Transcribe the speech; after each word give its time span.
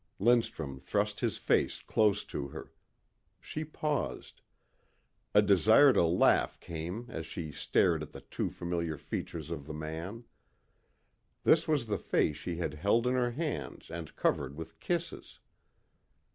Lindstrum 0.19 0.79
thrust 0.79 1.19
his 1.19 1.37
face 1.37 1.83
close 1.83 2.23
to 2.25 2.47
her. 2.47 2.73
She 3.39 3.63
paused. 3.63 4.41
A 5.35 5.43
desire 5.43 5.93
to 5.93 6.03
laugh 6.03 6.59
came 6.59 7.05
as 7.07 7.27
she 7.27 7.51
stared 7.51 8.01
at 8.01 8.11
the 8.11 8.21
too 8.21 8.49
familiar 8.49 8.97
features 8.97 9.51
of 9.51 9.67
the 9.67 9.75
man. 9.75 10.23
This 11.43 11.67
was 11.67 11.85
the 11.85 11.99
face 11.99 12.37
she 12.37 12.55
had 12.55 12.73
held 12.73 13.05
in 13.05 13.13
her 13.13 13.29
hands 13.33 13.91
and 13.91 14.15
covered 14.15 14.55
with 14.57 14.79
kisses. 14.79 15.37